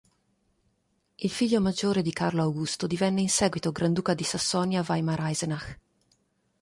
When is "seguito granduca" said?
3.29-4.15